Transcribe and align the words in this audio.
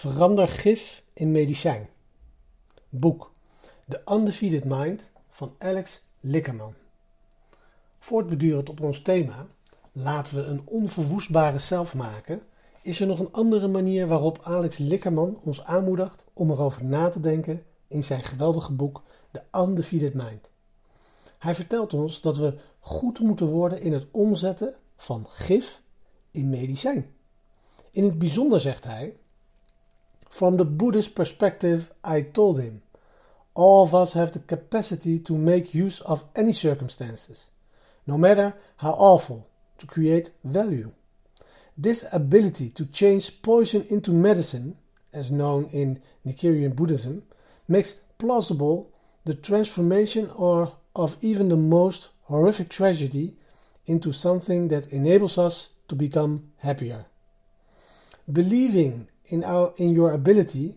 Verander 0.00 0.48
gif 0.48 1.02
in 1.12 1.30
medicijn. 1.30 1.88
Boek 2.88 3.32
The 3.88 4.02
Undefeated 4.06 4.64
Mind 4.64 5.10
van 5.30 5.54
Alex 5.58 6.08
Lickerman. 6.20 6.74
Voortbedurend 7.98 8.68
op 8.68 8.80
ons 8.80 9.02
thema, 9.02 9.46
laten 9.92 10.34
we 10.34 10.42
een 10.42 10.62
onverwoestbare 10.64 11.58
zelf 11.58 11.94
maken, 11.94 12.42
is 12.82 13.00
er 13.00 13.06
nog 13.06 13.18
een 13.18 13.32
andere 13.32 13.68
manier 13.68 14.06
waarop 14.06 14.38
Alex 14.42 14.78
Lickerman 14.78 15.40
ons 15.44 15.64
aanmoedigt 15.64 16.26
om 16.32 16.50
erover 16.50 16.84
na 16.84 17.08
te 17.08 17.20
denken 17.20 17.62
in 17.88 18.04
zijn 18.04 18.22
geweldige 18.22 18.72
boek 18.72 19.02
The 19.32 19.42
Undefeated 19.52 20.14
Mind. 20.14 20.48
Hij 21.38 21.54
vertelt 21.54 21.94
ons 21.94 22.20
dat 22.20 22.38
we 22.38 22.58
goed 22.78 23.20
moeten 23.20 23.46
worden 23.46 23.80
in 23.80 23.92
het 23.92 24.06
omzetten 24.10 24.74
van 24.96 25.26
gif 25.28 25.82
in 26.30 26.50
medicijn. 26.50 27.14
In 27.90 28.04
het 28.04 28.18
bijzonder 28.18 28.60
zegt 28.60 28.84
hij 28.84 29.16
From 30.30 30.56
the 30.56 30.64
Buddhist 30.64 31.14
perspective, 31.14 31.90
I 32.02 32.22
told 32.22 32.60
him, 32.60 32.82
all 33.54 33.82
of 33.82 33.94
us 33.94 34.14
have 34.14 34.32
the 34.32 34.38
capacity 34.38 35.18
to 35.18 35.36
make 35.36 35.74
use 35.74 36.00
of 36.02 36.24
any 36.34 36.52
circumstances, 36.52 37.50
no 38.06 38.16
matter 38.16 38.54
how 38.78 38.92
awful, 38.92 39.48
to 39.78 39.86
create 39.86 40.30
value. 40.44 40.92
This 41.76 42.06
ability 42.12 42.70
to 42.70 42.86
change 42.86 43.42
poison 43.42 43.84
into 43.90 44.12
medicine, 44.12 44.76
as 45.12 45.30
known 45.30 45.66
in 45.72 46.00
Nigerian 46.24 46.72
Buddhism, 46.72 47.24
makes 47.66 47.94
plausible 48.16 48.90
the 49.24 49.34
transformation 49.34 50.30
or 50.36 50.76
of 50.94 51.16
even 51.20 51.48
the 51.48 51.56
most 51.56 52.10
horrific 52.24 52.68
tragedy 52.68 53.34
into 53.86 54.12
something 54.12 54.68
that 54.68 54.88
enables 54.92 55.36
us 55.38 55.70
to 55.88 55.96
become 55.96 56.52
happier. 56.58 57.06
Believing 58.30 59.08
in, 59.30 59.44
our, 59.44 59.72
in 59.76 59.94
your 59.94 60.12
ability 60.12 60.76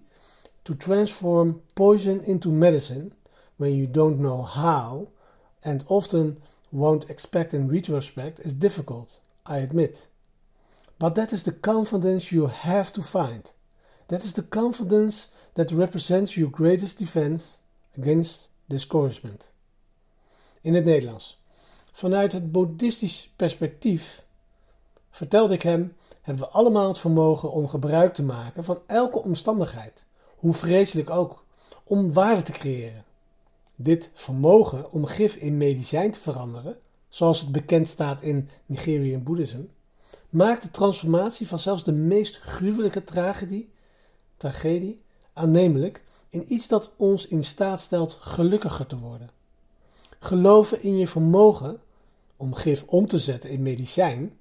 to 0.63 0.73
transform 0.75 1.61
poison 1.75 2.21
into 2.21 2.49
medicine 2.49 3.13
when 3.57 3.73
you 3.75 3.87
don't 3.87 4.19
know 4.19 4.43
how 4.43 5.09
and 5.63 5.83
often 5.87 6.37
won't 6.71 7.09
expect 7.09 7.53
in 7.53 7.69
retrospect 7.69 8.39
is 8.39 8.53
difficult, 8.53 9.19
I 9.45 9.57
admit. 9.57 10.07
But 10.97 11.15
that 11.15 11.33
is 11.33 11.43
the 11.43 11.51
confidence 11.51 12.31
you 12.31 12.47
have 12.47 12.93
to 12.93 13.01
find. 13.01 13.51
That 14.07 14.23
is 14.23 14.33
the 14.33 14.43
confidence 14.43 15.31
that 15.55 15.71
represents 15.71 16.37
your 16.37 16.49
greatest 16.49 16.97
defense 16.97 17.59
against 17.97 18.49
discouragement. 18.69 19.49
In 20.61 20.73
het 20.73 20.85
Nederlands. 20.85 21.37
Vanuit 21.91 22.31
het 22.31 22.51
boeddhistisch 22.51 23.33
perspectief 23.35 24.23
vertelde 25.11 25.53
ik 25.53 25.61
hem 25.61 25.93
hebben 26.23 26.43
we 26.43 26.49
allemaal 26.49 26.87
het 26.87 26.99
vermogen 26.99 27.51
om 27.51 27.67
gebruik 27.67 28.13
te 28.13 28.23
maken 28.23 28.63
van 28.63 28.79
elke 28.85 29.19
omstandigheid, 29.19 30.03
hoe 30.35 30.53
vreselijk 30.53 31.09
ook, 31.09 31.43
om 31.83 32.13
waarde 32.13 32.41
te 32.41 32.51
creëren. 32.51 33.03
Dit 33.75 34.09
vermogen 34.13 34.91
om 34.91 35.05
gif 35.05 35.35
in 35.35 35.57
medicijn 35.57 36.11
te 36.11 36.19
veranderen, 36.19 36.77
zoals 37.07 37.41
het 37.41 37.51
bekend 37.51 37.87
staat 37.87 38.21
in 38.21 38.49
Nigerian 38.65 39.23
Boeddhism, 39.23 39.61
maakt 40.29 40.63
de 40.63 40.71
transformatie 40.71 41.47
van 41.47 41.59
zelfs 41.59 41.83
de 41.83 41.91
meest 41.91 42.39
gruwelijke 42.39 43.03
tragedie, 43.03 43.69
tragedie 44.37 45.01
aannemelijk 45.33 46.03
in 46.29 46.53
iets 46.53 46.67
dat 46.67 46.93
ons 46.97 47.27
in 47.27 47.43
staat 47.43 47.81
stelt 47.81 48.17
gelukkiger 48.19 48.85
te 48.85 48.97
worden. 48.97 49.29
Geloven 50.19 50.83
in 50.83 50.97
je 50.97 51.07
vermogen 51.07 51.81
om 52.37 52.53
gif 52.53 52.83
om 52.87 53.07
te 53.07 53.19
zetten 53.19 53.49
in 53.49 53.61
medicijn, 53.61 54.37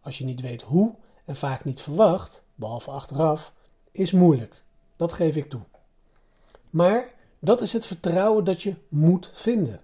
als 0.00 0.18
je 0.18 0.24
niet 0.24 0.40
weet 0.40 0.62
hoe 0.62 0.94
en 1.24 1.36
vaak 1.36 1.64
niet 1.64 1.80
verwacht, 1.80 2.44
behalve 2.54 2.90
achteraf, 2.90 3.52
is 3.92 4.12
moeilijk. 4.12 4.62
Dat 4.96 5.12
geef 5.12 5.36
ik 5.36 5.50
toe. 5.50 5.60
Maar 6.70 7.08
dat 7.38 7.60
is 7.60 7.72
het 7.72 7.86
vertrouwen 7.86 8.44
dat 8.44 8.62
je 8.62 8.74
moet 8.88 9.30
vinden. 9.32 9.80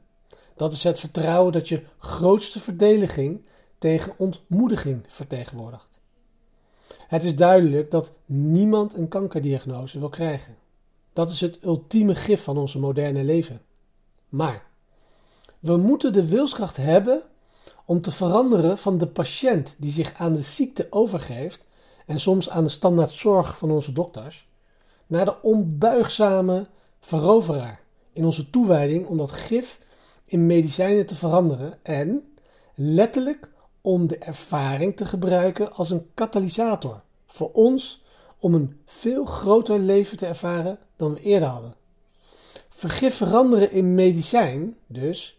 Dat 0.56 0.72
is 0.72 0.84
het 0.84 1.00
vertrouwen 1.00 1.52
dat 1.52 1.68
je 1.68 1.82
grootste 1.98 2.60
verdediging 2.60 3.40
tegen 3.78 4.12
ontmoediging 4.16 5.04
vertegenwoordigt. 5.08 5.88
Het 7.08 7.24
is 7.24 7.36
duidelijk 7.36 7.90
dat 7.90 8.12
niemand 8.26 8.94
een 8.94 9.08
kankerdiagnose 9.08 9.98
wil 9.98 10.08
krijgen. 10.08 10.56
Dat 11.12 11.30
is 11.30 11.40
het 11.40 11.64
ultieme 11.64 12.14
gif 12.14 12.42
van 12.42 12.56
onze 12.56 12.78
moderne 12.78 13.24
leven. 13.24 13.62
Maar 14.28 14.66
we 15.58 15.76
moeten 15.76 16.12
de 16.12 16.26
wilskracht 16.26 16.76
hebben 16.76 17.22
om 17.88 18.00
te 18.00 18.12
veranderen 18.12 18.78
van 18.78 18.98
de 18.98 19.06
patiënt 19.06 19.74
die 19.78 19.90
zich 19.90 20.14
aan 20.14 20.32
de 20.32 20.42
ziekte 20.42 20.86
overgeeft 20.90 21.60
en 22.06 22.20
soms 22.20 22.50
aan 22.50 22.64
de 22.64 22.70
standaardzorg 22.70 23.58
van 23.58 23.70
onze 23.70 23.92
dokters, 23.92 24.48
naar 25.06 25.24
de 25.24 25.42
onbuigzame 25.42 26.66
veroveraar 27.00 27.80
in 28.12 28.24
onze 28.24 28.50
toewijding 28.50 29.06
om 29.06 29.16
dat 29.16 29.30
gif 29.30 29.80
in 30.24 30.46
medicijnen 30.46 31.06
te 31.06 31.14
veranderen 31.14 31.78
en 31.82 32.34
letterlijk 32.74 33.50
om 33.80 34.06
de 34.06 34.18
ervaring 34.18 34.96
te 34.96 35.04
gebruiken 35.04 35.72
als 35.72 35.90
een 35.90 36.10
katalysator 36.14 37.00
voor 37.26 37.52
ons 37.52 38.02
om 38.38 38.54
een 38.54 38.80
veel 38.86 39.24
groter 39.24 39.78
leven 39.78 40.16
te 40.16 40.26
ervaren 40.26 40.78
dan 40.96 41.14
we 41.14 41.20
eerder 41.20 41.48
hadden. 41.48 41.74
Vergif 42.68 43.14
veranderen 43.14 43.72
in 43.72 43.94
medicijn, 43.94 44.76
dus, 44.86 45.37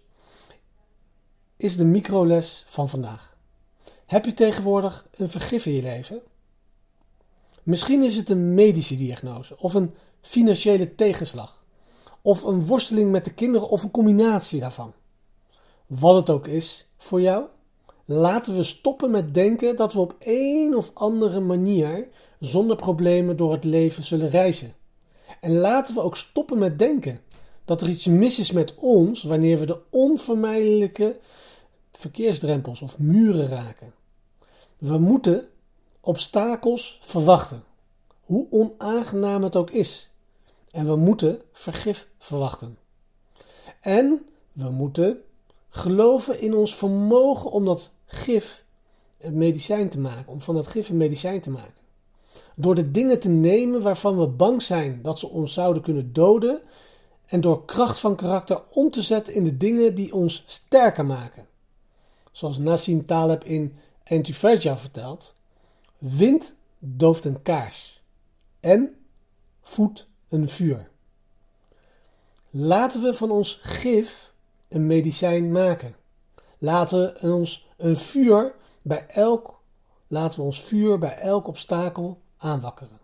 is 1.60 1.76
de 1.76 1.86
microles 1.86 2.66
van 2.68 2.90
vandaag. 2.90 3.38
Heb 4.06 4.26
je 4.26 4.34
tegenwoordig 4.34 5.08
een 5.18 5.30
vergif 5.30 5.66
in 5.66 5.74
je 5.74 5.82
leven? 5.82 6.22
Misschien 7.64 8.04
is 8.04 8.16
het 8.16 8.30
een 8.30 8.54
medische 8.54 8.98
diagnose 8.98 9.58
of 9.58 9.74
een 9.74 9.94
financiële 10.22 10.96
tegenslag 10.96 11.64
of 12.22 12.44
een 12.44 12.66
worsteling 12.66 13.12
met 13.12 13.26
de 13.26 13.34
kinderen 13.34 13.70
of 13.70 13.84
een 13.84 13.92
combinatie 13.92 14.60
daarvan. 14.60 14.94
Wat 15.88 16.16
het 16.16 16.30
ook 16.30 16.48
is 16.48 16.88
voor 16.98 17.22
jou, 17.22 17.46
laten 18.06 18.56
we 18.56 18.64
stoppen 18.64 19.12
met 19.12 19.34
denken 19.34 19.76
dat 19.76 19.94
we 19.94 20.00
op 20.00 20.16
een 20.20 20.76
of 20.76 20.92
andere 20.94 21.40
manier 21.40 22.08
zonder 22.40 22.76
problemen 22.76 23.38
door 23.38 23.52
het 23.52 23.64
leven 23.64 24.04
zullen 24.04 24.30
reizen. 24.30 24.74
En 25.42 25.52
laten 25.52 25.96
we 25.96 26.02
ook 26.02 26.18
stoppen 26.18 26.58
met 26.58 26.80
denken 26.80 27.22
dat 27.70 27.82
er 27.82 27.90
iets 27.90 28.06
mis 28.06 28.40
is 28.40 28.52
met 28.52 28.76
ons 28.76 29.24
wanneer 29.24 29.60
we 29.60 29.66
de 29.66 29.80
onvermijdelijke 29.90 31.20
verkeersdrempels 31.92 32.82
of 32.82 33.00
muren 33.00 33.48
raken. 33.48 33.94
We 34.78 34.98
moeten 34.98 35.48
obstakels 36.02 37.00
verwachten, 37.02 37.64
hoe 38.22 38.48
onaangenaam 38.50 39.44
het 39.44 39.56
ook 39.56 39.72
is. 39.72 40.10
En 40.72 40.86
we 40.86 40.96
moeten 40.96 41.42
vergif 41.52 42.08
verwachten. 42.20 42.78
En 43.82 44.26
we 44.52 44.70
moeten 44.70 45.22
geloven 45.70 46.42
in 46.42 46.54
ons 46.54 46.76
vermogen 46.76 47.52
om 47.52 47.66
dat 47.66 47.94
gif 48.06 48.64
een 49.20 49.38
medicijn 49.38 49.90
te 49.90 50.00
maken, 50.00 50.32
om 50.32 50.42
van 50.42 50.56
dat 50.56 50.68
gif 50.68 50.90
een 50.90 50.98
medicijn 50.98 51.42
te 51.42 51.50
maken. 51.50 51.82
Door 52.56 52.76
de 52.76 52.92
dingen 52.92 53.20
te 53.20 53.30
nemen 53.30 53.82
waarvan 53.82 54.20
we 54.20 54.28
bang 54.28 54.62
zijn 54.62 55.00
dat 55.02 55.20
ze 55.20 55.28
ons 55.28 55.54
zouden 55.54 55.82
kunnen 55.82 56.14
doden, 56.14 56.62
en 57.30 57.42
door 57.42 57.66
kracht 57.66 58.00
van 58.00 58.16
karakter 58.16 58.64
om 58.70 58.92
te 58.92 59.02
zetten 59.02 59.34
in 59.34 59.44
de 59.44 59.58
dingen 59.58 59.96
die 59.96 60.14
ons 60.14 60.44
sterker 60.48 61.06
maken 61.06 61.48
zoals 62.40 62.58
Nassim 62.58 63.06
Taleb 63.06 63.44
in 63.44 63.78
Antifragile 64.04 64.78
vertelt, 64.78 65.36
wind 65.98 66.56
dooft 66.78 67.26
een 67.26 67.42
kaars 67.42 68.04
en 68.60 68.96
voedt 69.62 70.08
een 70.30 70.50
vuur. 70.50 70.90
Laten 72.50 73.02
we 73.02 73.14
van 73.14 73.32
ons 73.32 73.60
gif 73.62 74.32
een 74.68 74.88
medicijn 74.88 75.52
maken. 75.52 75.96
Laten 76.58 77.00
we 77.00 77.34
ons 77.34 77.68
een 77.78 77.98
vuur 77.98 78.56
bij 78.82 79.08
elk, 79.08 79.62
laten 80.08 80.40
we 80.40 80.46
ons 80.46 80.62
vuur 80.62 81.00
bij 81.00 81.18
elk 81.18 81.48
obstakel 81.48 82.22
aanwakkeren. 82.38 82.99